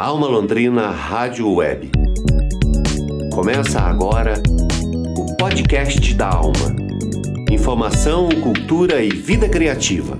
Alma 0.00 0.28
Londrina 0.28 0.90
Rádio 0.92 1.52
Web. 1.52 1.90
Começa 3.34 3.80
agora 3.80 4.34
o 5.16 5.36
podcast 5.36 6.14
da 6.14 6.28
Alma. 6.28 6.76
Informação, 7.50 8.28
cultura 8.40 9.02
e 9.02 9.10
vida 9.10 9.48
criativa. 9.48 10.16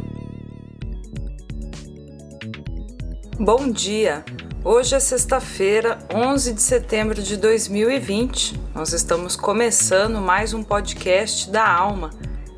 Bom 3.38 3.71
dia! 3.71 4.24
Hoje 4.64 4.96
é 4.96 4.99
sexta-feira, 4.99 6.01
11 6.13 6.54
de 6.54 6.60
setembro 6.60 7.22
de 7.22 7.37
2020. 7.37 8.60
Nós 8.74 8.92
estamos 8.92 9.37
começando 9.37 10.21
mais 10.21 10.53
um 10.53 10.65
podcast 10.65 11.49
da 11.53 11.65
Alma. 11.65 12.10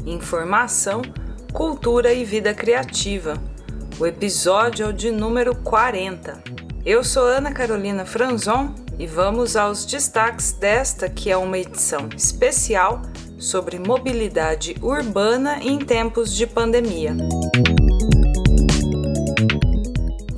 Informação, 0.06 1.02
cultura 1.52 2.14
e 2.14 2.24
vida 2.24 2.54
criativa. 2.54 3.34
O 3.98 4.06
episódio 4.06 4.86
é 4.86 4.88
o 4.88 4.92
de 4.94 5.10
número 5.10 5.54
40. 5.54 6.59
Eu 6.84 7.04
sou 7.04 7.24
Ana 7.24 7.52
Carolina 7.52 8.06
Franzon 8.06 8.74
e 8.98 9.06
vamos 9.06 9.54
aos 9.54 9.84
destaques 9.84 10.52
desta 10.52 11.10
que 11.10 11.30
é 11.30 11.36
uma 11.36 11.58
edição 11.58 12.08
especial 12.16 13.02
sobre 13.38 13.78
mobilidade 13.78 14.74
urbana 14.80 15.58
em 15.62 15.78
tempos 15.78 16.34
de 16.34 16.46
pandemia. 16.46 17.14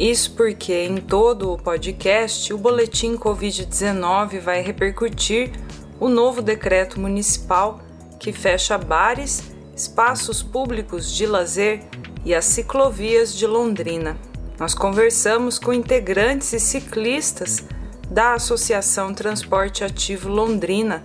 Isso 0.00 0.34
porque 0.34 0.74
em 0.74 0.96
todo 0.96 1.52
o 1.52 1.56
podcast 1.56 2.52
o 2.52 2.58
boletim 2.58 3.16
Covid-19 3.16 4.40
vai 4.40 4.62
repercutir 4.62 5.52
o 6.00 6.08
novo 6.08 6.42
decreto 6.42 6.98
municipal 6.98 7.80
que 8.18 8.32
fecha 8.32 8.76
bares, 8.76 9.52
espaços 9.76 10.42
públicos 10.42 11.14
de 11.14 11.24
lazer 11.24 11.84
e 12.24 12.34
as 12.34 12.46
ciclovias 12.46 13.32
de 13.32 13.46
Londrina. 13.46 14.31
Nós 14.62 14.74
conversamos 14.74 15.58
com 15.58 15.72
integrantes 15.72 16.52
e 16.52 16.60
ciclistas 16.60 17.64
da 18.08 18.34
Associação 18.34 19.12
Transporte 19.12 19.82
Ativo 19.82 20.28
Londrina 20.28 21.02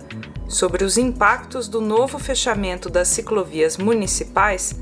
sobre 0.48 0.84
os 0.84 0.96
impactos 0.96 1.66
do 1.66 1.80
novo 1.80 2.20
fechamento 2.20 2.88
das 2.88 3.08
ciclovias 3.08 3.76
municipais 3.76 4.76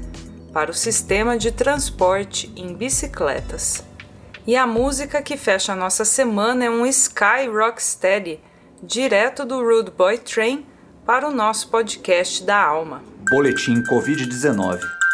para 0.53 0.71
o 0.71 0.75
sistema 0.75 1.39
de 1.39 1.53
transporte 1.53 2.53
em 2.55 2.75
bicicletas. 2.75 3.83
E 4.47 4.55
a 4.55 4.67
música 4.67 5.23
que 5.23 5.39
fecha 5.39 5.73
a 5.73 5.77
nossa 5.77 6.05
semana 6.05 6.67
é 6.67 6.71
um 6.71 6.85
Sky 6.85 7.49
Rocksteady, 7.51 8.41
direto 8.83 9.47
do 9.47 9.59
Rude 9.65 9.91
Boy 9.91 10.19
Train 10.19 10.67
para 11.07 11.27
o 11.27 11.33
nosso 11.33 11.71
podcast 11.71 12.45
da 12.45 12.63
Alma. 12.63 13.03
Boletim 13.31 13.83
Covid-19 13.85 15.06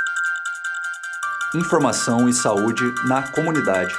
informação 1.55 2.31
e 2.31 2.33
saúde 2.33 2.83
na 3.05 3.31
comunidade. 3.31 3.95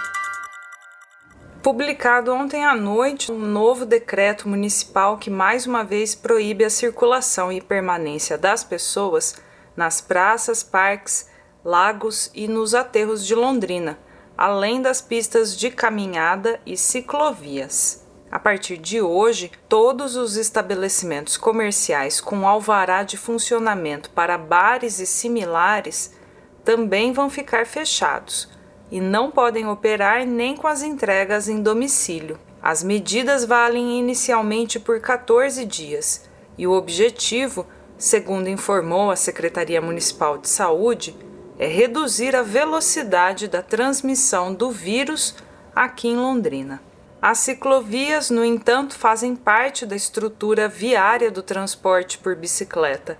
Publicado 1.61 2.33
ontem 2.33 2.65
à 2.65 2.75
noite 2.75 3.31
um 3.31 3.37
novo 3.37 3.85
decreto 3.85 4.49
municipal 4.49 5.19
que 5.19 5.29
mais 5.29 5.67
uma 5.67 5.83
vez 5.83 6.15
proíbe 6.15 6.65
a 6.65 6.69
circulação 6.69 7.51
e 7.51 7.61
permanência 7.61 8.39
das 8.39 8.63
pessoas 8.63 9.35
nas 9.77 10.01
praças, 10.01 10.63
parques, 10.63 11.29
lagos 11.63 12.31
e 12.33 12.47
nos 12.47 12.73
aterros 12.73 13.23
de 13.23 13.35
Londrina, 13.35 13.99
além 14.35 14.81
das 14.81 14.99
pistas 14.99 15.55
de 15.55 15.69
caminhada 15.69 16.59
e 16.65 16.75
ciclovias. 16.75 18.03
A 18.31 18.39
partir 18.39 18.77
de 18.77 18.99
hoje, 18.99 19.51
todos 19.69 20.15
os 20.15 20.37
estabelecimentos 20.37 21.37
comerciais 21.37 22.19
com 22.19 22.47
alvará 22.47 23.03
de 23.03 23.15
funcionamento 23.15 24.09
para 24.09 24.39
bares 24.39 24.97
e 24.97 25.05
similares 25.05 26.22
também 26.63 27.11
vão 27.11 27.29
ficar 27.29 27.65
fechados 27.65 28.49
e 28.91 29.01
não 29.01 29.31
podem 29.31 29.67
operar 29.67 30.25
nem 30.25 30.55
com 30.55 30.67
as 30.67 30.81
entregas 30.81 31.49
em 31.49 31.61
domicílio. 31.61 32.39
As 32.61 32.83
medidas 32.83 33.43
valem 33.43 33.99
inicialmente 33.99 34.79
por 34.79 34.99
14 34.99 35.65
dias 35.65 36.29
e 36.57 36.65
o 36.65 36.71
objetivo, 36.71 37.65
segundo 37.97 38.47
informou 38.47 39.11
a 39.11 39.15
Secretaria 39.15 39.81
Municipal 39.81 40.37
de 40.37 40.47
Saúde, 40.47 41.15
é 41.57 41.67
reduzir 41.67 42.35
a 42.35 42.41
velocidade 42.41 43.47
da 43.47 43.61
transmissão 43.61 44.53
do 44.53 44.71
vírus 44.71 45.35
aqui 45.75 46.07
em 46.07 46.15
Londrina. 46.15 46.81
As 47.21 47.39
ciclovias, 47.39 48.29
no 48.29 48.43
entanto, 48.43 48.97
fazem 48.97 49.35
parte 49.35 49.85
da 49.85 49.95
estrutura 49.95 50.67
viária 50.67 51.31
do 51.31 51.41
transporte 51.41 52.17
por 52.17 52.35
bicicleta 52.35 53.17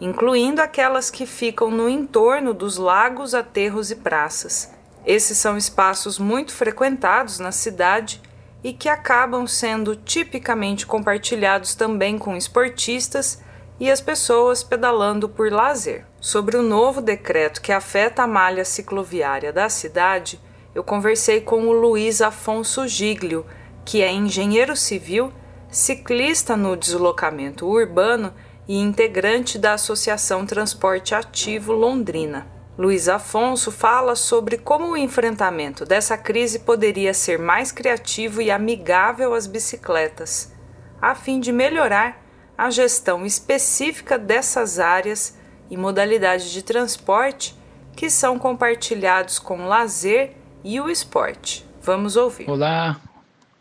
incluindo 0.00 0.60
aquelas 0.60 1.10
que 1.10 1.26
ficam 1.26 1.70
no 1.70 1.88
entorno 1.88 2.52
dos 2.52 2.76
lagos, 2.76 3.34
aterros 3.34 3.90
e 3.90 3.96
praças. 3.96 4.70
Esses 5.04 5.38
são 5.38 5.56
espaços 5.56 6.18
muito 6.18 6.52
frequentados 6.52 7.38
na 7.38 7.52
cidade 7.52 8.20
e 8.62 8.72
que 8.72 8.88
acabam 8.88 9.46
sendo 9.46 9.94
tipicamente 9.94 10.86
compartilhados 10.86 11.74
também 11.74 12.18
com 12.18 12.36
esportistas 12.36 13.40
e 13.78 13.90
as 13.90 14.00
pessoas 14.00 14.62
pedalando 14.62 15.28
por 15.28 15.52
lazer. 15.52 16.04
Sobre 16.20 16.56
o 16.56 16.62
novo 16.62 17.00
decreto 17.00 17.60
que 17.60 17.70
afeta 17.70 18.22
a 18.22 18.26
malha 18.26 18.64
cicloviária 18.64 19.52
da 19.52 19.68
cidade, 19.68 20.40
eu 20.74 20.82
conversei 20.82 21.40
com 21.40 21.68
o 21.68 21.72
Luiz 21.72 22.20
Afonso 22.20 22.88
Giglio, 22.88 23.46
que 23.84 24.02
é 24.02 24.12
engenheiro 24.12 24.74
civil, 24.74 25.32
ciclista 25.70 26.56
no 26.56 26.76
deslocamento 26.76 27.66
urbano 27.66 28.34
e 28.68 28.76
integrante 28.76 29.58
da 29.58 29.74
Associação 29.74 30.44
Transporte 30.44 31.14
Ativo 31.14 31.72
Londrina. 31.72 32.46
Luiz 32.76 33.08
Afonso 33.08 33.70
fala 33.70 34.14
sobre 34.14 34.58
como 34.58 34.90
o 34.90 34.96
enfrentamento 34.96 35.86
dessa 35.86 36.18
crise 36.18 36.58
poderia 36.58 37.14
ser 37.14 37.38
mais 37.38 37.72
criativo 37.72 38.42
e 38.42 38.50
amigável 38.50 39.32
às 39.32 39.46
bicicletas, 39.46 40.52
a 41.00 41.14
fim 41.14 41.40
de 41.40 41.52
melhorar 41.52 42.22
a 42.56 42.68
gestão 42.70 43.24
específica 43.24 44.18
dessas 44.18 44.78
áreas 44.78 45.38
e 45.70 45.76
modalidades 45.76 46.50
de 46.50 46.62
transporte 46.62 47.54
que 47.94 48.10
são 48.10 48.38
compartilhados 48.38 49.38
com 49.38 49.60
o 49.60 49.68
lazer 49.68 50.34
e 50.62 50.78
o 50.80 50.90
esporte. 50.90 51.64
Vamos 51.82 52.16
ouvir. 52.16 52.48
Olá, 52.50 53.00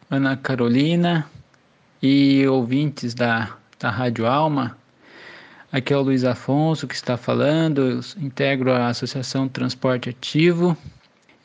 Ana 0.10 0.36
Carolina 0.36 1.30
e 2.02 2.46
ouvintes 2.48 3.14
da, 3.14 3.56
da 3.80 3.90
Rádio 3.90 4.28
Alma. 4.28 4.78
Aqui 5.76 5.92
é 5.94 5.98
o 5.98 6.02
Luiz 6.02 6.24
Afonso 6.24 6.88
que 6.88 6.96
está 6.96 7.18
falando, 7.18 7.82
eu 7.82 8.00
integro 8.18 8.72
a 8.72 8.88
Associação 8.88 9.46
Transporte 9.50 10.10
Ativo. 10.10 10.78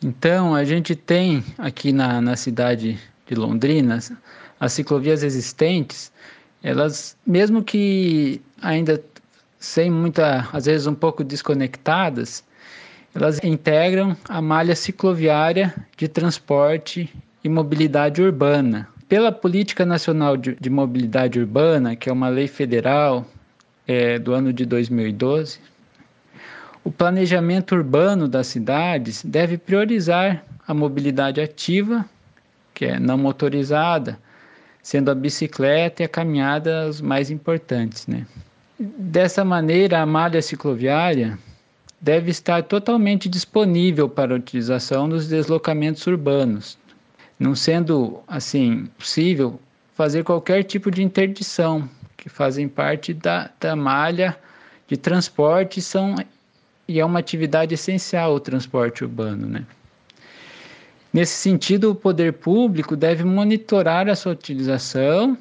Então, 0.00 0.54
a 0.54 0.62
gente 0.62 0.94
tem 0.94 1.42
aqui 1.58 1.90
na, 1.90 2.20
na 2.20 2.36
cidade 2.36 2.96
de 3.26 3.34
Londrina 3.34 3.98
as 4.60 4.72
ciclovias 4.72 5.24
existentes, 5.24 6.12
elas, 6.62 7.16
mesmo 7.26 7.64
que 7.64 8.40
ainda 8.62 9.02
sem 9.58 9.90
muita, 9.90 10.48
às 10.52 10.66
vezes 10.66 10.86
um 10.86 10.94
pouco 10.94 11.24
desconectadas, 11.24 12.44
elas 13.12 13.42
integram 13.42 14.16
a 14.28 14.40
malha 14.40 14.76
cicloviária 14.76 15.74
de 15.96 16.06
transporte 16.06 17.12
e 17.42 17.48
mobilidade 17.48 18.22
urbana. 18.22 18.86
Pela 19.08 19.32
Política 19.32 19.84
Nacional 19.84 20.36
de, 20.36 20.54
de 20.54 20.70
Mobilidade 20.70 21.40
Urbana, 21.40 21.96
que 21.96 22.08
é 22.08 22.12
uma 22.12 22.28
lei 22.28 22.46
federal 22.46 23.26
é, 23.90 24.20
do 24.20 24.32
ano 24.32 24.52
de 24.52 24.64
2012, 24.64 25.58
o 26.84 26.92
planejamento 26.92 27.74
urbano 27.74 28.28
das 28.28 28.46
cidades 28.46 29.24
deve 29.24 29.58
priorizar 29.58 30.44
a 30.64 30.72
mobilidade 30.72 31.40
ativa, 31.40 32.08
que 32.72 32.84
é 32.84 33.00
não 33.00 33.18
motorizada, 33.18 34.16
sendo 34.80 35.10
a 35.10 35.14
bicicleta 35.14 36.02
e 36.02 36.06
a 36.06 36.08
caminhada 36.08 36.82
as 36.84 37.00
mais 37.00 37.32
importantes. 37.32 38.06
Né? 38.06 38.24
Dessa 38.78 39.44
maneira, 39.44 40.00
a 40.00 40.06
malha 40.06 40.40
cicloviária 40.40 41.36
deve 42.00 42.30
estar 42.30 42.62
totalmente 42.62 43.28
disponível 43.28 44.08
para 44.08 44.36
utilização 44.36 45.08
nos 45.08 45.26
deslocamentos 45.26 46.06
urbanos, 46.06 46.78
não 47.40 47.56
sendo 47.56 48.20
assim 48.28 48.86
possível 48.96 49.60
fazer 49.96 50.22
qualquer 50.22 50.62
tipo 50.62 50.92
de 50.92 51.02
interdição 51.02 51.88
que 52.20 52.28
fazem 52.28 52.68
parte 52.68 53.14
da, 53.14 53.50
da 53.58 53.74
malha 53.74 54.36
de 54.86 54.96
transporte 54.96 55.80
são, 55.80 56.14
e 56.86 57.00
é 57.00 57.04
uma 57.04 57.18
atividade 57.18 57.72
essencial 57.72 58.34
o 58.34 58.40
transporte 58.40 59.02
urbano. 59.02 59.46
Né? 59.46 59.64
Nesse 61.10 61.34
sentido, 61.34 61.90
o 61.90 61.94
poder 61.94 62.34
público 62.34 62.94
deve 62.94 63.24
monitorar 63.24 64.06
a 64.06 64.14
sua 64.14 64.32
utilização 64.32 65.36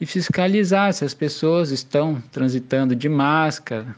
e 0.00 0.06
fiscalizar 0.06 0.94
se 0.94 1.04
as 1.04 1.12
pessoas 1.12 1.70
estão 1.70 2.22
transitando 2.32 2.96
de 2.96 3.08
máscara, 3.08 3.94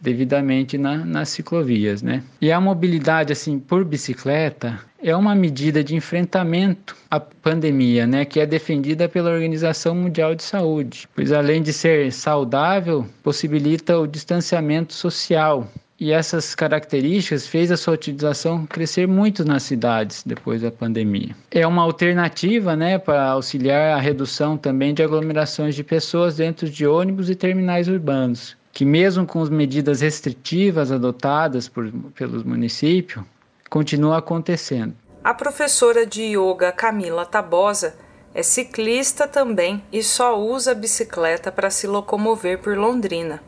devidamente 0.00 0.76
na, 0.76 0.98
nas 1.04 1.30
ciclovias, 1.30 2.02
né? 2.02 2.22
E 2.40 2.52
a 2.52 2.60
mobilidade 2.60 3.32
assim 3.32 3.58
por 3.58 3.84
bicicleta 3.84 4.78
é 5.02 5.14
uma 5.14 5.34
medida 5.34 5.84
de 5.84 5.94
enfrentamento 5.94 6.96
à 7.10 7.20
pandemia, 7.20 8.06
né, 8.06 8.24
que 8.24 8.40
é 8.40 8.46
defendida 8.46 9.06
pela 9.06 9.30
Organização 9.30 9.94
Mundial 9.94 10.34
de 10.34 10.42
Saúde, 10.42 11.06
pois 11.14 11.30
além 11.30 11.62
de 11.62 11.74
ser 11.74 12.10
saudável, 12.10 13.06
possibilita 13.22 13.98
o 13.98 14.06
distanciamento 14.06 14.94
social 14.94 15.68
e 16.00 16.10
essas 16.10 16.54
características 16.54 17.46
fez 17.46 17.70
a 17.70 17.76
sua 17.76 17.94
utilização 17.94 18.66
crescer 18.66 19.06
muito 19.06 19.44
nas 19.44 19.62
cidades 19.62 20.22
depois 20.24 20.62
da 20.62 20.70
pandemia. 20.70 21.36
É 21.50 21.66
uma 21.66 21.82
alternativa 21.82 22.74
né, 22.74 22.98
para 22.98 23.28
auxiliar 23.28 23.96
a 23.96 24.00
redução 24.00 24.56
também 24.56 24.92
de 24.92 25.02
aglomerações 25.02 25.74
de 25.74 25.84
pessoas 25.84 26.36
dentro 26.36 26.68
de 26.68 26.86
ônibus 26.86 27.30
e 27.30 27.34
terminais 27.34 27.88
urbanos, 27.88 28.56
que 28.74 28.84
mesmo 28.84 29.24
com 29.24 29.40
as 29.40 29.48
medidas 29.48 30.00
restritivas 30.00 30.90
adotadas 30.90 31.68
por, 31.68 31.90
pelos 32.12 32.42
municípios, 32.42 33.24
continua 33.70 34.18
acontecendo. 34.18 34.94
A 35.22 35.32
professora 35.32 36.04
de 36.04 36.22
yoga 36.36 36.72
Camila 36.72 37.24
Tabosa 37.24 37.94
é 38.34 38.42
ciclista 38.42 39.28
também 39.28 39.82
e 39.92 40.02
só 40.02 40.36
usa 40.36 40.74
bicicleta 40.74 41.52
para 41.52 41.70
se 41.70 41.86
locomover 41.86 42.58
por 42.58 42.76
Londrina. 42.76 43.40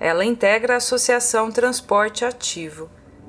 Ela 0.00 0.24
integra 0.24 0.74
a 0.74 0.78
Associação 0.78 1.52
Transporte 1.52 2.24
Ativo. 2.24 2.88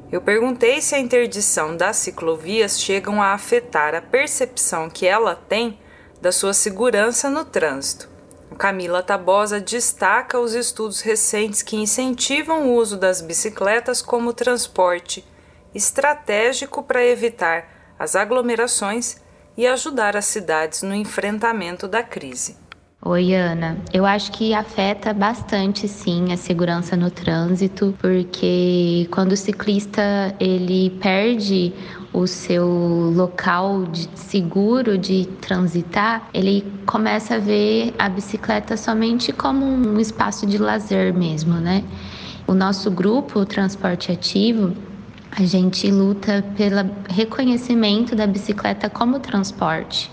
Eu 0.09 0.21
perguntei 0.21 0.81
se 0.81 0.95
a 0.95 0.99
interdição 0.99 1.75
das 1.75 1.97
ciclovias 1.97 2.79
chegam 2.79 3.21
a 3.21 3.33
afetar 3.33 3.93
a 3.93 4.01
percepção 4.01 4.89
que 4.89 5.05
ela 5.05 5.35
tem 5.35 5.77
da 6.21 6.31
sua 6.31 6.53
segurança 6.53 7.29
no 7.29 7.43
trânsito. 7.43 8.16
Camila 8.55 9.03
Tabosa 9.03 9.59
destaca 9.59 10.39
os 10.39 10.53
estudos 10.53 11.01
recentes 11.01 11.61
que 11.61 11.75
incentivam 11.75 12.69
o 12.69 12.75
uso 12.75 12.97
das 12.97 13.21
bicicletas 13.21 14.01
como 14.01 14.33
transporte 14.33 15.25
estratégico 15.75 16.81
para 16.81 17.05
evitar 17.05 17.95
as 17.99 18.15
aglomerações 18.15 19.17
e 19.55 19.67
ajudar 19.67 20.15
as 20.15 20.25
cidades 20.25 20.81
no 20.81 20.93
enfrentamento 20.93 21.87
da 21.87 22.01
crise. 22.03 22.66
Oi, 23.05 23.35
Ana. 23.35 23.77
Eu 23.93 24.07
acho 24.07 24.31
que 24.31 24.55
afeta 24.55 25.13
bastante, 25.13 25.87
sim, 25.87 26.33
a 26.33 26.35
segurança 26.35 26.97
no 26.97 27.11
trânsito, 27.11 27.95
porque 27.99 29.07
quando 29.11 29.33
o 29.33 29.37
ciclista 29.37 30.35
ele 30.39 30.89
perde 30.99 31.71
o 32.11 32.25
seu 32.25 32.65
local 32.67 33.85
de 33.85 34.09
seguro 34.15 34.97
de 34.97 35.27
transitar, 35.39 36.27
ele 36.33 36.65
começa 36.87 37.35
a 37.35 37.39
ver 37.39 37.93
a 37.99 38.09
bicicleta 38.09 38.75
somente 38.75 39.31
como 39.31 39.63
um 39.63 39.99
espaço 39.99 40.47
de 40.47 40.57
lazer 40.57 41.13
mesmo, 41.13 41.53
né? 41.53 41.83
O 42.47 42.55
nosso 42.55 42.89
grupo, 42.89 43.41
o 43.41 43.45
Transporte 43.45 44.11
Ativo, 44.11 44.73
a 45.31 45.43
gente 45.45 45.89
luta 45.91 46.43
pelo 46.57 46.89
reconhecimento 47.07 48.15
da 48.15 48.25
bicicleta 48.25 48.89
como 48.89 49.19
transporte. 49.19 50.09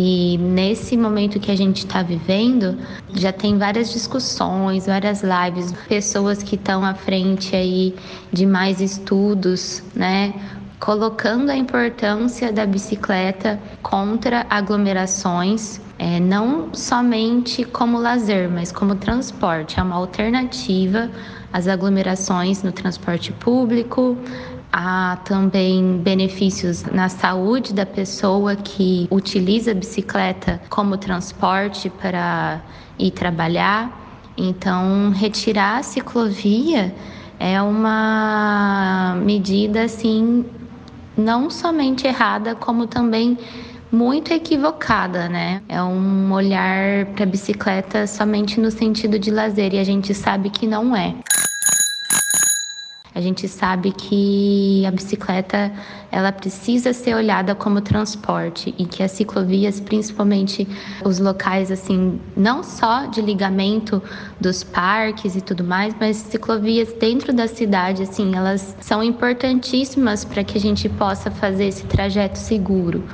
E 0.00 0.38
nesse 0.38 0.96
momento 0.96 1.40
que 1.40 1.50
a 1.50 1.56
gente 1.56 1.78
está 1.78 2.04
vivendo, 2.04 2.78
já 3.14 3.32
tem 3.32 3.58
várias 3.58 3.90
discussões, 3.92 4.86
várias 4.86 5.24
lives, 5.24 5.72
pessoas 5.88 6.40
que 6.40 6.54
estão 6.54 6.84
à 6.84 6.94
frente 6.94 7.56
aí 7.56 7.96
de 8.32 8.46
mais 8.46 8.80
estudos, 8.80 9.82
né? 9.96 10.32
Colocando 10.78 11.50
a 11.50 11.56
importância 11.56 12.52
da 12.52 12.64
bicicleta 12.64 13.60
contra 13.82 14.46
aglomerações, 14.48 15.80
é, 15.98 16.20
não 16.20 16.72
somente 16.72 17.64
como 17.64 17.98
lazer, 17.98 18.48
mas 18.48 18.70
como 18.70 18.94
transporte. 18.94 19.80
É 19.80 19.82
uma 19.82 19.96
alternativa 19.96 21.10
às 21.52 21.66
aglomerações 21.66 22.62
no 22.62 22.70
transporte 22.70 23.32
público, 23.32 24.16
Há 24.72 25.18
também 25.24 25.98
benefícios 25.98 26.84
na 26.84 27.08
saúde 27.08 27.72
da 27.72 27.86
pessoa 27.86 28.54
que 28.54 29.08
utiliza 29.10 29.70
a 29.70 29.74
bicicleta 29.74 30.60
como 30.68 30.96
transporte 30.96 31.88
para 31.88 32.60
ir 32.98 33.10
trabalhar. 33.10 33.90
Então, 34.36 35.10
retirar 35.10 35.78
a 35.78 35.82
ciclovia 35.82 36.94
é 37.40 37.60
uma 37.62 39.16
medida 39.24 39.84
assim 39.84 40.44
não 41.16 41.50
somente 41.50 42.06
errada, 42.06 42.54
como 42.54 42.86
também 42.86 43.36
muito 43.90 44.32
equivocada, 44.32 45.28
né? 45.28 45.62
É 45.68 45.82
um 45.82 46.32
olhar 46.32 47.06
para 47.06 47.24
a 47.24 47.26
bicicleta 47.26 48.06
somente 48.06 48.60
no 48.60 48.70
sentido 48.70 49.18
de 49.18 49.30
lazer 49.30 49.74
e 49.74 49.78
a 49.78 49.84
gente 49.84 50.14
sabe 50.14 50.50
que 50.50 50.66
não 50.66 50.94
é. 50.94 51.14
A 53.18 53.20
gente 53.20 53.48
sabe 53.48 53.90
que 53.90 54.86
a 54.86 54.92
bicicleta 54.92 55.72
ela 56.08 56.30
precisa 56.30 56.92
ser 56.92 57.16
olhada 57.16 57.52
como 57.52 57.80
transporte 57.80 58.72
e 58.78 58.86
que 58.86 59.02
as 59.02 59.10
ciclovias, 59.10 59.80
principalmente 59.80 60.68
os 61.04 61.18
locais 61.18 61.72
assim, 61.72 62.20
não 62.36 62.62
só 62.62 63.06
de 63.06 63.20
ligamento 63.20 64.00
dos 64.40 64.62
parques 64.62 65.34
e 65.34 65.40
tudo 65.40 65.64
mais, 65.64 65.96
mas 65.98 66.16
ciclovias 66.16 66.92
dentro 66.92 67.32
da 67.32 67.48
cidade, 67.48 68.04
assim, 68.04 68.36
elas 68.36 68.76
são 68.80 69.02
importantíssimas 69.02 70.24
para 70.24 70.44
que 70.44 70.56
a 70.56 70.60
gente 70.60 70.88
possa 70.88 71.28
fazer 71.28 71.66
esse 71.66 71.86
trajeto 71.86 72.38
seguro. 72.38 73.04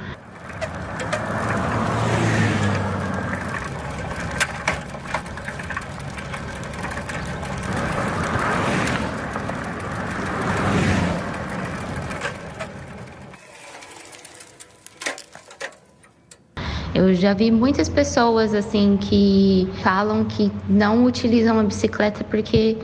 Eu 17.15 17.21
já 17.21 17.33
vi 17.33 17.49
muitas 17.49 17.89
pessoas 17.89 18.53
assim 18.53 18.97
que 18.97 19.71
falam 19.85 20.25
que 20.25 20.51
não 20.69 21.05
utilizam 21.05 21.61
a 21.61 21.63
bicicleta 21.63 22.25
porque 22.25 22.77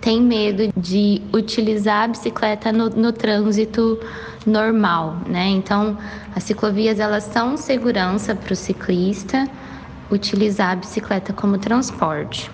tem 0.00 0.22
medo 0.22 0.70
de 0.74 1.20
utilizar 1.34 2.04
a 2.04 2.08
bicicleta 2.08 2.72
no, 2.72 2.88
no 2.88 3.12
trânsito 3.12 4.00
normal, 4.46 5.18
né? 5.28 5.48
Então, 5.48 5.98
as 6.34 6.44
ciclovias 6.44 6.98
elas 6.98 7.24
são 7.24 7.58
segurança 7.58 8.34
para 8.34 8.54
o 8.54 8.56
ciclista 8.56 9.46
utilizar 10.10 10.70
a 10.70 10.76
bicicleta 10.76 11.34
como 11.34 11.58
transporte. 11.58 12.50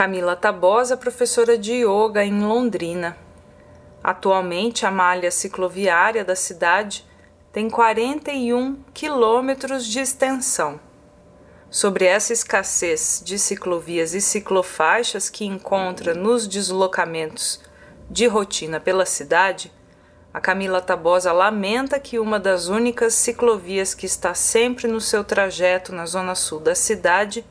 Camila 0.00 0.34
Tabosa, 0.34 0.96
professora 0.96 1.58
de 1.58 1.84
yoga 1.84 2.24
em 2.24 2.42
Londrina. 2.42 3.18
Atualmente, 4.02 4.86
a 4.86 4.90
malha 4.90 5.30
cicloviária 5.30 6.24
da 6.24 6.34
cidade 6.34 7.06
tem 7.52 7.68
41 7.68 8.82
quilômetros 8.94 9.84
de 9.84 10.00
extensão. 10.00 10.80
Sobre 11.68 12.06
essa 12.06 12.32
escassez 12.32 13.20
de 13.22 13.38
ciclovias 13.38 14.14
e 14.14 14.22
ciclofaixas 14.22 15.28
que 15.28 15.44
encontra 15.44 16.14
nos 16.14 16.48
deslocamentos 16.48 17.60
de 18.08 18.26
rotina 18.26 18.80
pela 18.80 19.04
cidade, 19.04 19.70
a 20.32 20.40
Camila 20.40 20.80
Tabosa 20.80 21.30
lamenta 21.30 22.00
que 22.00 22.18
uma 22.18 22.40
das 22.40 22.68
únicas 22.68 23.12
ciclovias 23.12 23.92
que 23.92 24.06
está 24.06 24.32
sempre 24.32 24.88
no 24.88 24.98
seu 24.98 25.22
trajeto 25.22 25.94
na 25.94 26.06
zona 26.06 26.34
sul 26.34 26.58
da 26.58 26.74
cidade 26.74 27.44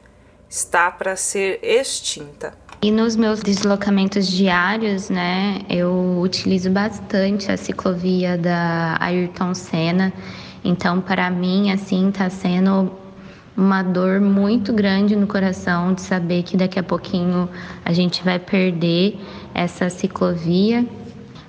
está 0.50 0.90
para 0.90 1.16
ser 1.16 1.60
extinta. 1.62 2.54
E 2.82 2.92
nos 2.92 3.16
meus 3.16 3.42
deslocamentos 3.42 4.28
diários, 4.28 5.10
né, 5.10 5.62
eu 5.70 6.20
utilizo 6.22 6.72
bastante 6.72 7.52
a 7.52 7.58
ciclovia 7.58 8.38
da 8.38 8.98
Ayrton 9.00 9.54
Senna. 9.54 10.14
Então, 10.64 11.02
para 11.02 11.30
mim, 11.30 11.72
assim, 11.72 12.10
está 12.10 12.30
sendo 12.30 12.92
uma 13.56 13.84
dor 13.84 14.22
muito 14.22 14.72
grande 14.72 15.16
no 15.16 15.28
coração 15.28 15.94
de 15.94 16.02
saber 16.02 16.44
que 16.44 16.56
daqui 16.56 16.80
a 16.80 16.84
pouquinho 16.84 17.50
a 17.84 17.92
gente 17.92 18.24
vai 18.24 18.40
perder 18.40 19.20
essa 19.54 19.90
ciclovia. 19.90 20.86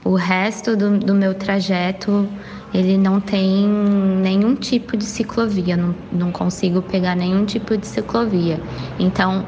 O 0.05 0.17
resto 0.17 0.77
do, 0.77 0.99
do 0.99 1.15
meu 1.15 1.35
trajeto 1.35 2.29
ele 2.73 2.97
não 2.97 3.21
tem 3.21 3.67
nenhum 3.67 4.55
tipo 4.55 4.97
de 4.97 5.05
ciclovia, 5.05 5.77
não, 5.77 5.95
não 6.13 6.31
consigo 6.31 6.81
pegar 6.83 7.17
nenhum 7.17 7.45
tipo 7.45 7.77
de 7.77 7.87
ciclovia. 7.87 8.61
Então, 8.99 9.45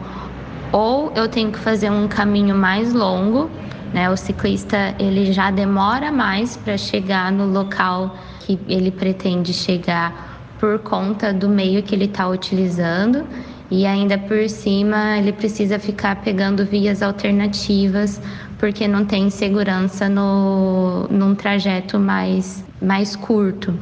ou 0.72 1.12
eu 1.14 1.28
tenho 1.28 1.52
que 1.52 1.58
fazer 1.58 1.90
um 1.90 2.08
caminho 2.08 2.54
mais 2.54 2.92
longo, 2.92 3.50
né? 3.92 4.10
O 4.10 4.16
ciclista 4.16 4.94
ele 4.98 5.32
já 5.32 5.50
demora 5.50 6.10
mais 6.10 6.56
para 6.56 6.76
chegar 6.76 7.30
no 7.30 7.46
local 7.46 8.16
que 8.40 8.58
ele 8.66 8.90
pretende 8.90 9.52
chegar 9.52 10.32
por 10.58 10.78
conta 10.78 11.32
do 11.32 11.48
meio 11.48 11.82
que 11.82 11.94
ele 11.94 12.06
está 12.06 12.28
utilizando 12.28 13.26
e 13.70 13.86
ainda 13.86 14.16
por 14.18 14.48
cima 14.48 15.18
ele 15.18 15.32
precisa 15.32 15.78
ficar 15.78 16.16
pegando 16.22 16.64
vias 16.64 17.02
alternativas 17.02 18.20
porque 18.58 18.86
não 18.86 19.04
tem 19.04 19.28
segurança 19.28 20.08
no, 20.08 21.08
num 21.10 21.34
trajeto 21.34 21.98
mais 21.98 22.64
mais 22.82 23.16
curto. 23.16 23.78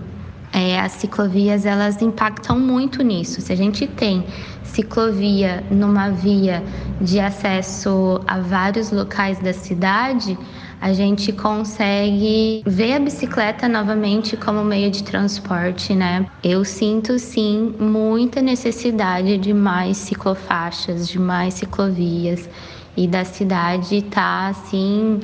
É, 0.52 0.80
as 0.80 0.92
ciclovias 0.92 1.64
elas 1.64 2.02
impactam 2.02 2.58
muito 2.58 3.02
nisso. 3.02 3.40
Se 3.40 3.52
a 3.52 3.56
gente 3.56 3.86
tem 3.86 4.24
ciclovia 4.64 5.64
numa 5.70 6.10
via 6.10 6.62
de 7.00 7.20
acesso 7.20 8.20
a 8.26 8.38
vários 8.38 8.90
locais 8.90 9.38
da 9.38 9.52
cidade, 9.52 10.36
a 10.80 10.92
gente 10.92 11.32
consegue 11.32 12.62
ver 12.66 12.94
a 12.94 12.98
bicicleta 12.98 13.68
novamente 13.68 14.36
como 14.36 14.64
meio 14.64 14.90
de 14.90 15.02
transporte, 15.02 15.94
né? 15.94 16.26
Eu 16.42 16.64
sinto 16.64 17.18
sim 17.18 17.74
muita 17.78 18.40
necessidade 18.40 19.36
de 19.38 19.52
mais 19.52 19.98
ciclofaixas, 19.98 21.06
de 21.06 21.18
mais 21.18 21.54
ciclovias 21.54 22.48
e 22.96 23.06
da 23.06 23.24
cidade 23.24 24.02
tá, 24.02 24.48
assim 24.48 25.20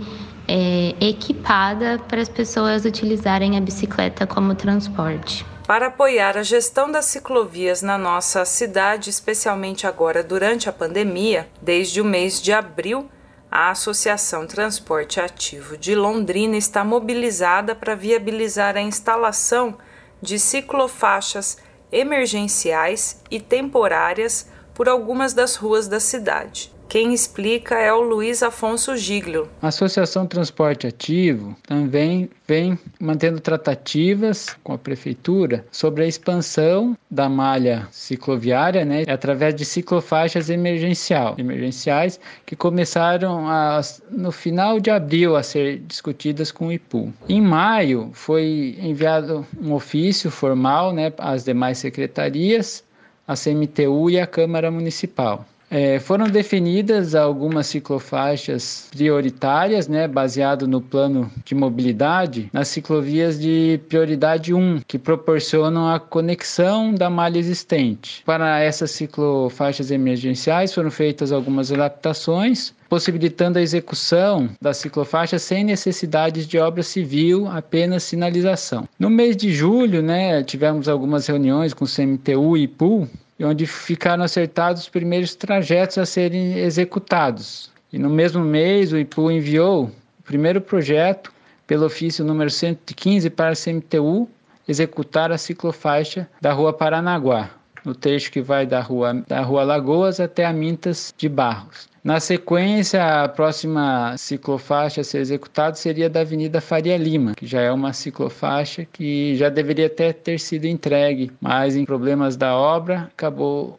é, 0.49 0.95
equipada 1.00 1.99
para 2.09 2.21
as 2.21 2.29
pessoas 2.29 2.85
utilizarem 2.85 3.57
a 3.57 3.61
bicicleta 3.61 4.26
como 4.26 4.55
transporte. 4.55 5.45
Para 5.67 5.88
apoiar 5.88 6.37
a 6.37 6.45
gestão 6.45 6.91
das 6.91 7.07
ciclovias 7.07 7.83
na 7.83 7.99
nossa 7.99 8.45
cidade, 8.45 9.11
especialmente 9.11 9.87
agora 9.87 10.23
durante 10.23 10.69
a 10.69 10.73
pandemia, 10.73 11.49
desde 11.61 12.00
o 12.00 12.05
mês 12.05 12.41
de 12.41 12.53
abril, 12.53 13.11
a 13.50 13.71
Associação 13.71 14.47
Transporte 14.47 15.21
Ativo 15.21 15.76
de 15.76 15.95
Londrina 15.95 16.57
está 16.57 16.85
mobilizada 16.85 17.75
para 17.75 17.95
viabilizar 17.97 18.76
a 18.76 18.81
instalação 18.81 19.76
de 20.23 20.38
ciclofaixas 20.38 21.59
emergenciais 21.91 23.21
e 23.31 23.41
temporárias 23.41 24.49
por 24.75 24.88
algumas 24.88 25.33
das 25.33 25.57
ruas 25.57 25.88
da 25.88 25.99
cidade. 25.99 26.73
Quem 26.88 27.12
explica 27.12 27.75
é 27.75 27.93
o 27.93 28.00
Luiz 28.00 28.45
Afonso 28.45 28.97
Giglio. 28.97 29.49
A 29.61 29.69
Associação 29.69 30.25
Transporte 30.25 30.87
Ativo 30.87 31.57
também 31.66 32.31
vem 32.47 32.78
mantendo 33.00 33.40
tratativas 33.40 34.57
com 34.62 34.73
a 34.73 34.78
prefeitura 34.78 35.66
sobre 35.73 36.05
a 36.05 36.07
expansão 36.07 36.97
da 37.11 37.28
malha 37.28 37.88
cicloviária, 37.90 38.85
né, 38.85 39.02
através 39.09 39.55
de 39.57 39.64
ciclofaixas 39.64 40.49
emergencial, 40.49 41.35
emergenciais 41.37 42.21
que 42.47 42.55
começaram 42.55 43.49
a, 43.49 43.81
no 44.09 44.31
final 44.31 44.78
de 44.78 44.88
abril 44.88 45.35
a 45.35 45.43
ser 45.43 45.78
discutidas 45.78 46.52
com 46.52 46.69
o 46.69 46.73
IPU. 46.73 47.12
Em 47.28 47.43
maio 47.43 48.11
foi 48.12 48.78
enviado 48.81 49.45
um 49.61 49.73
ofício 49.73 50.31
formal, 50.31 50.93
né, 50.93 51.12
às 51.19 51.43
demais 51.43 51.78
secretarias, 51.78 52.85
a 53.26 53.35
CMTU 53.35 54.09
e 54.09 54.21
a 54.21 54.26
Câmara 54.26 54.71
Municipal. 54.71 55.45
É, 55.78 55.99
foram 55.99 56.25
definidas 56.25 57.14
algumas 57.14 57.66
ciclofaixas 57.66 58.88
prioritárias, 58.90 59.87
né, 59.87 60.09
baseado 60.09 60.66
no 60.66 60.80
plano 60.80 61.30
de 61.45 61.54
mobilidade, 61.54 62.49
nas 62.50 62.68
ciclovias 62.68 63.38
de 63.38 63.78
prioridade 63.87 64.54
1, 64.54 64.80
que 64.88 64.99
proporcionam 64.99 65.87
a 65.87 66.00
conexão 66.00 66.95
da 66.95 67.11
malha 67.11 67.38
existente. 67.38 68.23
Para 68.25 68.59
essas 68.59 68.90
ciclofaixas 68.92 69.90
emergenciais 69.90 70.73
foram 70.73 70.90
feitas 70.90 71.30
algumas 71.30 71.71
adaptações, 71.71 72.73
possibilitando 72.88 73.59
a 73.59 73.62
execução 73.62 74.49
da 74.59 74.73
ciclofaixa 74.73 75.38
sem 75.38 75.62
necessidades 75.62 76.47
de 76.47 76.56
obra 76.59 76.83
civil, 76.83 77.49
apenas 77.49 78.02
sinalização. 78.02 78.88
No 78.99 79.11
mês 79.11 79.37
de 79.37 79.52
julho, 79.52 80.00
né, 80.00 80.42
tivemos 80.42 80.88
algumas 80.88 81.26
reuniões 81.26 81.75
com 81.75 81.85
o 81.85 81.88
CMTU 81.88 82.56
e 82.56 82.62
IPU, 82.62 83.06
onde 83.45 83.66
ficaram 83.66 84.25
acertados 84.25 84.83
os 84.83 84.88
primeiros 84.88 85.35
trajetos 85.35 85.99
a 85.99 86.07
serem 86.07 86.59
executados. 86.59 87.71
E 87.93 87.99
no 87.99 88.09
mesmo 88.09 88.43
mês, 88.43 88.93
o 88.93 88.99
IPU 88.99 89.31
enviou 89.31 89.85
o 90.21 90.23
primeiro 90.23 90.61
projeto 90.61 91.33
pelo 91.66 91.87
ofício 91.87 92.25
número 92.25 92.50
115 92.50 93.28
para 93.31 93.50
a 93.50 93.57
CMTU 93.57 94.28
executar 94.69 95.31
a 95.31 95.38
ciclofaixa 95.38 96.28
da 96.40 96.52
Rua 96.52 96.73
Paranaguá, 96.73 97.50
no 97.87 97.95
trecho 97.95 98.33
que 98.33 98.43
vai 98.43 98.66
da 98.66 98.81
Rua, 98.81 99.23
da 99.26 99.40
rua 99.40 99.62
Lagoas 99.62 100.19
até 100.19 100.45
a 100.45 100.52
Mintas 100.52 101.14
de 101.16 101.28
Barros. 101.28 101.88
Na 102.02 102.21
sequência, 102.21 103.25
a 103.25 103.28
próxima 103.28 104.16
ciclofaixa 104.16 105.00
a 105.00 105.05
ser 105.05 105.19
executada 105.19 105.75
seria 105.76 106.11
da 106.11 106.21
Avenida 106.21 106.61
Faria 106.61 106.97
Lima, 106.97 107.35
que 107.35 107.47
já 107.47 107.61
é 107.61 107.73
uma 107.73 107.93
ciclofaixa 107.93 108.85
que 108.85 109.37
já 109.37 109.49
deveria 109.49 109.87
até 109.87 110.12
ter 110.12 110.38
sido 110.38 110.66
entregue, 110.66 111.33
mas 111.40 111.76
em 111.76 111.85
problemas 111.85 112.37
da 112.37 112.57
obra 112.57 113.11
acabou 113.12 113.78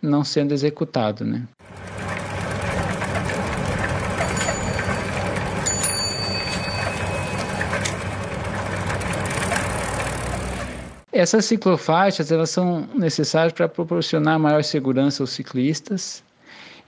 não 0.00 0.22
sendo 0.24 0.52
executado, 0.52 1.24
né? 1.24 1.42
Essas 11.16 11.44
ciclofaixas 11.44 12.32
elas 12.32 12.50
são 12.50 12.88
necessárias 12.92 13.52
para 13.52 13.68
proporcionar 13.68 14.36
maior 14.36 14.64
segurança 14.64 15.22
aos 15.22 15.30
ciclistas 15.30 16.24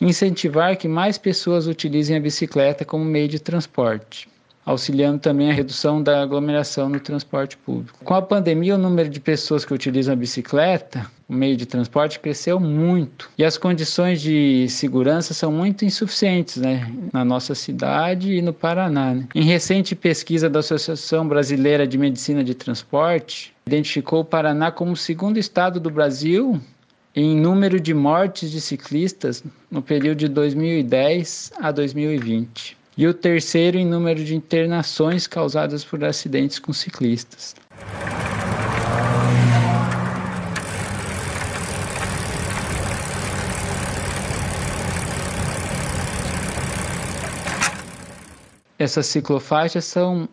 incentivar 0.00 0.76
que 0.76 0.88
mais 0.88 1.16
pessoas 1.16 1.68
utilizem 1.68 2.16
a 2.16 2.20
bicicleta 2.20 2.84
como 2.84 3.04
meio 3.04 3.28
de 3.28 3.38
transporte, 3.38 4.28
auxiliando 4.66 5.20
também 5.20 5.48
a 5.48 5.54
redução 5.54 6.02
da 6.02 6.20
aglomeração 6.20 6.88
no 6.88 6.98
transporte 6.98 7.56
público. 7.56 8.00
Com 8.04 8.14
a 8.14 8.20
pandemia, 8.20 8.74
o 8.74 8.78
número 8.78 9.08
de 9.08 9.20
pessoas 9.20 9.64
que 9.64 9.72
utilizam 9.72 10.12
a 10.12 10.16
bicicleta, 10.16 11.06
o 11.28 11.32
meio 11.32 11.56
de 11.56 11.64
transporte, 11.64 12.18
cresceu 12.18 12.58
muito 12.58 13.30
e 13.38 13.44
as 13.44 13.56
condições 13.56 14.20
de 14.20 14.68
segurança 14.68 15.32
são 15.32 15.52
muito 15.52 15.84
insuficientes 15.84 16.56
né, 16.56 16.92
na 17.12 17.24
nossa 17.24 17.54
cidade 17.54 18.34
e 18.34 18.42
no 18.42 18.52
Paraná. 18.52 19.14
Né? 19.14 19.28
Em 19.36 19.44
recente 19.44 19.94
pesquisa 19.94 20.50
da 20.50 20.58
Associação 20.58 21.28
Brasileira 21.28 21.86
de 21.86 21.96
Medicina 21.96 22.42
de 22.42 22.54
Transporte, 22.54 23.54
identificou 23.66 24.20
o 24.20 24.24
Paraná 24.24 24.72
como 24.72 24.92
o 24.92 24.96
segundo 24.96 25.38
estado 25.38 25.78
do 25.78 25.90
Brasil 25.90 26.60
em 27.14 27.34
número 27.34 27.80
de 27.80 27.94
mortes 27.94 28.50
de 28.50 28.60
ciclistas 28.60 29.42
no 29.70 29.80
período 29.80 30.18
de 30.18 30.28
2010 30.28 31.52
a 31.58 31.70
2020, 31.70 32.76
e 32.96 33.06
o 33.06 33.12
terceiro 33.12 33.76
em 33.76 33.84
número 33.84 34.24
de 34.24 34.34
internações 34.34 35.26
causadas 35.26 35.84
por 35.84 36.02
acidentes 36.02 36.58
com 36.58 36.72
ciclistas. 36.72 37.54
Essas 48.78 49.06
ciclofaixas 49.06 49.84
são, 49.84 50.28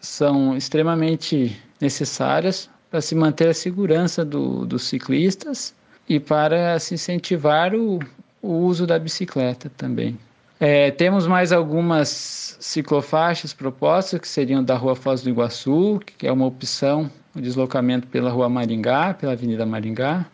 são 0.00 0.56
extremamente 0.56 1.60
necessárias 1.80 2.68
para 2.90 3.00
se 3.00 3.14
manter 3.14 3.48
a 3.48 3.54
segurança 3.54 4.24
do, 4.24 4.64
dos 4.64 4.84
ciclistas 4.84 5.74
e 6.08 6.18
para 6.18 6.78
se 6.78 6.94
incentivar 6.94 7.74
o, 7.74 7.98
o 8.40 8.52
uso 8.52 8.86
da 8.86 8.98
bicicleta 8.98 9.70
também. 9.76 10.18
É, 10.60 10.92
temos 10.92 11.26
mais 11.26 11.52
algumas 11.52 12.56
ciclofaixas 12.60 13.52
propostas, 13.52 14.20
que 14.20 14.28
seriam 14.28 14.62
da 14.62 14.76
Rua 14.76 14.94
Foz 14.94 15.20
do 15.22 15.28
Iguaçu, 15.28 16.00
que 16.16 16.26
é 16.26 16.32
uma 16.32 16.46
opção, 16.46 17.10
o 17.34 17.40
deslocamento 17.40 18.06
pela 18.06 18.30
Rua 18.30 18.48
Maringá, 18.48 19.14
pela 19.14 19.32
Avenida 19.32 19.66
Maringá. 19.66 20.24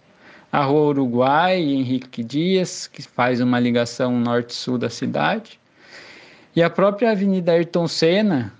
A 0.52 0.62
Rua 0.64 0.88
Uruguai, 0.88 1.60
Henrique 1.60 2.22
Dias, 2.22 2.86
que 2.86 3.02
faz 3.02 3.40
uma 3.40 3.58
ligação 3.58 4.18
norte-sul 4.18 4.76
da 4.76 4.90
cidade. 4.90 5.58
E 6.54 6.62
a 6.62 6.68
própria 6.68 7.12
Avenida 7.12 7.52
Ayrton 7.52 7.86
Senna, 7.86 8.52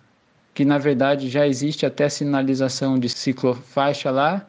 que 0.54 0.64
na 0.64 0.78
verdade 0.78 1.28
já 1.28 1.46
existe 1.46 1.84
até 1.84 2.08
sinalização 2.08 2.98
de 2.98 3.08
ciclofaixa 3.08 4.10
lá, 4.10 4.46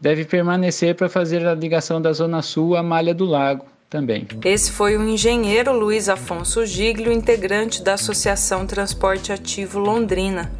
deve 0.00 0.24
permanecer 0.24 0.94
para 0.94 1.08
fazer 1.08 1.46
a 1.46 1.54
ligação 1.54 2.00
da 2.00 2.12
Zona 2.12 2.42
Sul 2.42 2.76
à 2.76 2.82
Malha 2.82 3.14
do 3.14 3.24
Lago 3.24 3.64
também. 3.88 4.26
Esse 4.44 4.72
foi 4.72 4.96
o 4.96 5.08
engenheiro 5.08 5.72
Luiz 5.72 6.08
Afonso 6.08 6.64
Giglio, 6.66 7.12
integrante 7.12 7.82
da 7.82 7.94
Associação 7.94 8.66
Transporte 8.66 9.32
Ativo 9.32 9.78
Londrina. 9.78 10.50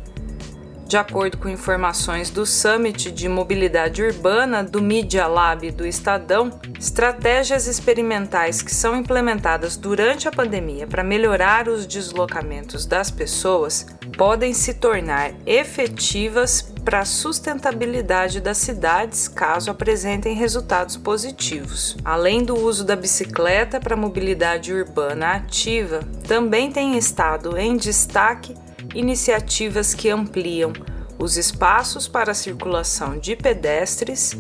De 0.96 1.00
acordo 1.00 1.36
com 1.36 1.46
informações 1.46 2.30
do 2.30 2.46
Summit 2.46 3.10
de 3.12 3.28
Mobilidade 3.28 4.02
Urbana 4.02 4.64
do 4.64 4.80
Media 4.80 5.26
Lab 5.26 5.70
do 5.72 5.86
Estadão, 5.86 6.58
estratégias 6.80 7.66
experimentais 7.66 8.62
que 8.62 8.74
são 8.74 8.96
implementadas 8.96 9.76
durante 9.76 10.26
a 10.26 10.32
pandemia 10.32 10.86
para 10.86 11.04
melhorar 11.04 11.68
os 11.68 11.84
deslocamentos 11.84 12.86
das 12.86 13.10
pessoas 13.10 13.84
podem 14.16 14.54
se 14.54 14.72
tornar 14.72 15.32
efetivas 15.44 16.62
para 16.82 17.00
a 17.00 17.04
sustentabilidade 17.04 18.40
das 18.40 18.56
cidades 18.56 19.28
caso 19.28 19.70
apresentem 19.70 20.34
resultados 20.34 20.96
positivos. 20.96 21.94
Além 22.02 22.42
do 22.42 22.58
uso 22.58 22.86
da 22.86 22.96
bicicleta 22.96 23.78
para 23.78 23.96
mobilidade 23.96 24.72
urbana 24.72 25.32
ativa, 25.32 26.00
também 26.26 26.72
tem 26.72 26.96
estado 26.96 27.58
em 27.58 27.76
destaque 27.76 28.54
iniciativas 28.98 29.94
que 29.94 30.08
ampliam 30.08 30.72
os 31.18 31.36
espaços 31.36 32.06
para 32.08 32.32
a 32.32 32.34
circulação 32.34 33.18
de 33.18 33.36
pedestres 33.36 34.36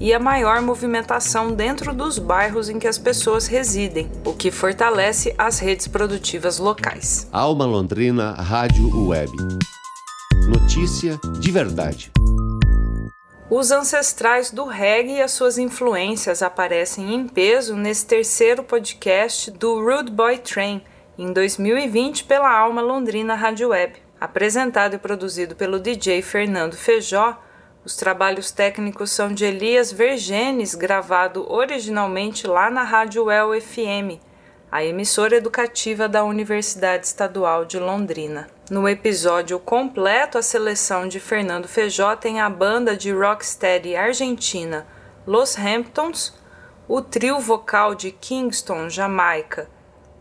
e 0.00 0.12
a 0.12 0.18
maior 0.18 0.60
movimentação 0.60 1.52
dentro 1.52 1.94
dos 1.94 2.18
bairros 2.18 2.68
em 2.68 2.78
que 2.78 2.88
as 2.88 2.98
pessoas 2.98 3.46
residem, 3.46 4.10
o 4.24 4.32
que 4.32 4.50
fortalece 4.50 5.34
as 5.38 5.58
redes 5.58 5.86
produtivas 5.86 6.58
locais. 6.58 7.28
Alma 7.32 7.64
Londrina 7.64 8.32
Rádio 8.32 9.06
Web. 9.08 9.32
Notícia 10.48 11.18
de 11.38 11.50
verdade. 11.50 12.12
Os 13.50 13.70
ancestrais 13.70 14.50
do 14.50 14.64
reggae 14.64 15.16
e 15.16 15.22
as 15.22 15.30
suas 15.32 15.58
influências 15.58 16.42
aparecem 16.42 17.14
em 17.14 17.28
peso 17.28 17.76
nesse 17.76 18.04
terceiro 18.06 18.64
podcast 18.64 19.50
do 19.50 19.80
Rude 19.80 20.10
Boy 20.10 20.38
Train 20.38 20.82
em 21.16 21.32
2020 21.32 22.24
pela 22.24 22.50
Alma 22.50 22.82
Londrina 22.82 23.34
Rádio 23.34 23.68
Web. 23.68 24.02
Apresentado 24.20 24.94
e 24.94 24.98
produzido 24.98 25.54
pelo 25.54 25.78
DJ 25.78 26.22
Fernando 26.22 26.74
Feijó, 26.74 27.40
os 27.84 27.96
trabalhos 27.96 28.50
técnicos 28.50 29.10
são 29.10 29.32
de 29.32 29.44
Elias 29.44 29.92
Vergenes, 29.92 30.74
gravado 30.74 31.50
originalmente 31.52 32.46
lá 32.46 32.70
na 32.70 32.82
Rádio 32.82 33.30
El 33.30 33.60
FM, 33.60 34.18
a 34.72 34.82
emissora 34.82 35.36
educativa 35.36 36.08
da 36.08 36.24
Universidade 36.24 37.06
Estadual 37.06 37.64
de 37.64 37.78
Londrina. 37.78 38.48
No 38.70 38.88
episódio 38.88 39.58
completo, 39.58 40.38
a 40.38 40.42
seleção 40.42 41.06
de 41.06 41.20
Fernando 41.20 41.68
Feijó 41.68 42.16
tem 42.16 42.40
a 42.40 42.48
banda 42.48 42.96
de 42.96 43.12
rocksteady 43.12 43.94
argentina 43.94 44.86
Los 45.26 45.58
Hamptons, 45.58 46.32
o 46.88 47.02
trio 47.02 47.38
vocal 47.38 47.94
de 47.94 48.10
Kingston, 48.10 48.88
Jamaica, 48.88 49.68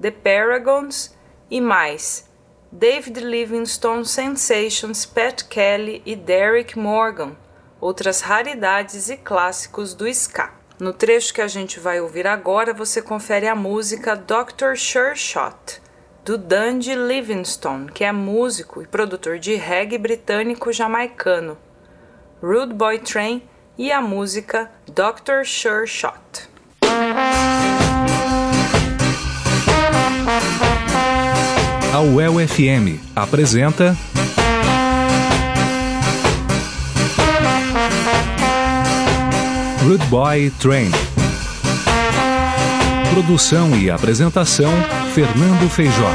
The 0.02 0.12
Paragons 0.12 1.16
e 1.50 1.62
mais 1.62 2.30
David 2.72 3.20
Livingstone, 3.20 4.04
Sensations, 4.04 5.06
Pat 5.06 5.44
Kelly 5.44 6.02
e 6.06 6.16
Derek 6.16 6.78
Morgan, 6.78 7.38
outras 7.80 8.22
raridades 8.22 9.10
e 9.10 9.18
clássicos 9.18 9.94
do 9.94 10.08
ska. 10.08 10.52
No 10.80 10.92
trecho 10.92 11.34
que 11.34 11.42
a 11.42 11.48
gente 11.48 11.80
vai 11.80 12.02
ouvir 12.02 12.26
agora, 12.26 12.74
você 12.74 13.00
confere 13.00 13.48
a 13.48 13.54
música 13.54 14.16
Dr. 14.16 14.76
Sure 14.76 15.16
Shot, 15.16 15.80
do 16.26 16.36
Dundee 16.36 16.96
Livingstone, 16.96 17.92
que 17.92 18.04
é 18.04 18.12
músico 18.12 18.82
e 18.82 18.88
produtor 18.88 19.38
de 19.38 19.54
reggae 19.54 20.00
britânico-jamaicano, 20.00 21.58
Rude 22.42 22.74
Boy 22.74 22.98
Train 23.00 23.48
e 23.78 23.92
a 23.92 24.02
música 24.02 24.72
Dr. 24.88 25.46
Sure 25.46 25.86
Shot. 25.86 26.53
A 31.94 32.02
UEL 32.02 32.40
FM 32.48 33.00
apresenta 33.16 33.96
Rude 39.84 40.04
Boy 40.08 40.52
Train. 40.60 40.90
Produção 43.14 43.78
e 43.78 43.92
apresentação 43.92 44.72
Fernando 45.14 45.70
Feijó. 45.70 46.10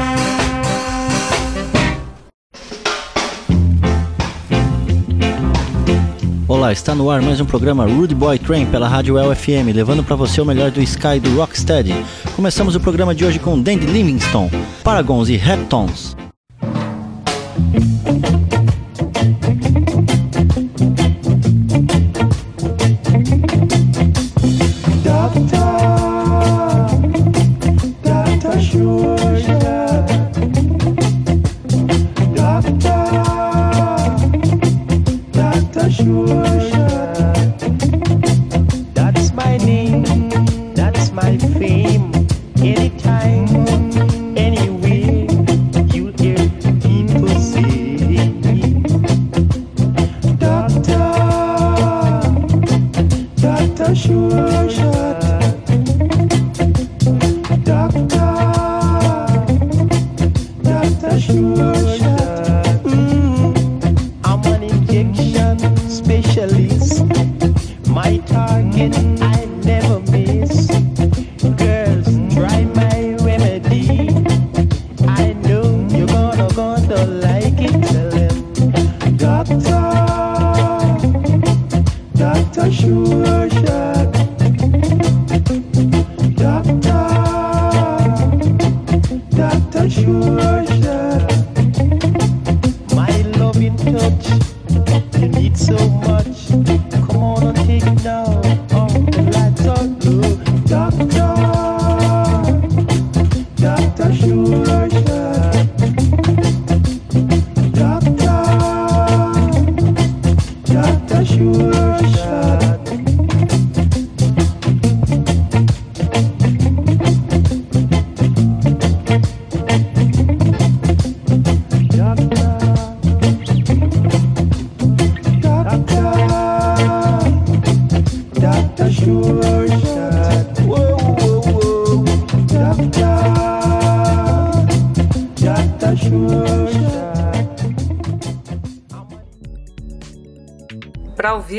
Está 6.71 6.93
no 6.93 7.09
ar 7.09 7.19
mais 7.21 7.41
um 7.41 7.45
programa 7.45 7.85
Rude 7.85 8.13
Boy 8.13 8.37
Train 8.37 8.67
pela 8.67 8.87
Rádio 8.87 9.17
LFM, 9.17 9.73
levando 9.73 10.03
para 10.03 10.15
você 10.15 10.39
o 10.39 10.45
melhor 10.45 10.69
do 10.69 10.81
Sky 10.81 11.19
do 11.19 11.35
Rocksteady. 11.35 11.95
Começamos 12.35 12.75
o 12.75 12.79
programa 12.79 13.15
de 13.15 13.25
hoje 13.25 13.39
com 13.39 13.59
Dandy 13.59 13.87
Livingstone, 13.87 14.51
Paragons 14.83 15.29
e 15.29 15.35
Heptones. 15.35 16.15
Para 35.79 36.98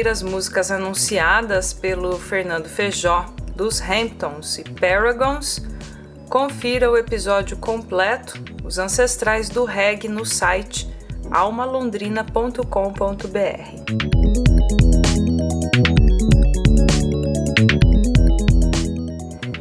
ouvir 0.00 0.08
as 0.08 0.22
músicas 0.22 0.70
anunciadas 0.70 1.74
pelo 1.74 2.18
Fernando 2.18 2.70
Feijó 2.70 3.26
dos 3.54 3.82
Hamptons 3.82 4.56
e 4.56 4.64
Paragons, 4.64 5.62
confira 6.26 6.90
o 6.90 6.96
episódio 6.96 7.58
completo, 7.58 8.42
Os 8.64 8.78
Ancestrais 8.78 9.50
do 9.50 9.66
Reggae, 9.66 10.08
no 10.08 10.24
site 10.24 10.88
almalondrina.com.br. 11.30 12.64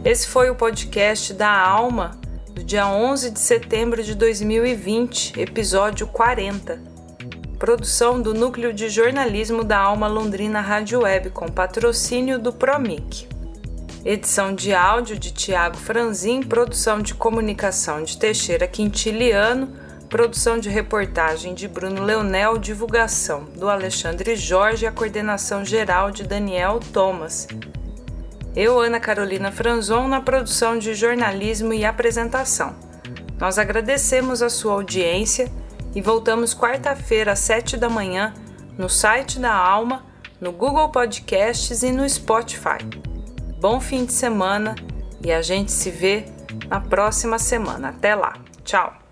Esse 0.06 0.25
foi 0.25 0.49
o 0.49 0.56
podcast 0.56 1.34
da 1.34 1.52
Alma 1.52 2.12
do 2.52 2.63
dia 2.63 2.88
11 2.88 3.32
de 3.32 3.39
setembro 3.41 4.02
de 4.02 4.15
2020, 4.15 5.38
episódio 5.38 6.08
40. 6.08 6.88
Produção 7.59 8.21
do 8.21 8.33
Núcleo 8.33 8.71
de 8.71 8.87
Jornalismo 8.87 9.65
da 9.65 9.77
Alma 9.77 10.07
Londrina 10.07 10.61
Rádio 10.61 11.01
Web, 11.01 11.31
com 11.31 11.49
patrocínio 11.49 12.39
do 12.39 12.53
Promic. 12.53 13.27
Edição 14.05 14.55
de 14.55 14.73
áudio 14.73 15.19
de 15.19 15.29
Tiago 15.33 15.75
Franzin, 15.75 16.41
produção 16.41 17.01
de 17.01 17.13
comunicação 17.13 18.01
de 18.01 18.17
Teixeira 18.17 18.65
Quintiliano, 18.65 19.73
produção 20.07 20.57
de 20.57 20.69
reportagem 20.69 21.53
de 21.53 21.67
Bruno 21.67 22.01
Leonel, 22.05 22.57
divulgação 22.57 23.43
do 23.43 23.67
Alexandre 23.67 24.37
Jorge 24.37 24.85
e 24.85 24.87
a 24.87 24.91
coordenação 24.93 25.65
geral 25.65 26.11
de 26.11 26.23
Daniel 26.23 26.79
Thomas. 26.93 27.45
Eu, 28.55 28.79
Ana 28.79 29.01
Carolina 29.01 29.51
Franzon, 29.51 30.07
na 30.07 30.21
produção 30.21 30.79
de 30.79 30.93
jornalismo 30.93 31.73
e 31.73 31.83
apresentação. 31.83 32.73
Nós 33.37 33.59
agradecemos 33.59 34.41
a 34.41 34.49
sua 34.49 34.75
audiência 34.75 35.51
e 35.95 36.02
voltamos 36.02 36.54
quarta-feira 36.54 37.34
às 37.34 37.39
sete 37.39 37.78
da 37.78 37.89
manhã 37.89 38.34
no 38.78 38.89
site 38.89 39.39
da 39.39 39.54
Alma, 39.54 40.06
no 40.39 40.52
Google 40.52 40.89
Podcasts 40.89 41.84
e 41.84 41.91
no 41.91 42.08
Spotify. 42.08 42.78
Bom 43.60 43.82
fim 43.82 44.06
de 44.06 44.13
semana 44.13 44.75
e 45.23 45.32
a 45.32 45.41
gente 45.41 45.71
se 45.71 45.91
vê 45.91 46.25
na 46.69 46.80
próxima 46.80 47.38
semana. 47.38 47.89
Até 47.89 48.15
lá. 48.15 48.34
Tchau. 48.63 49.08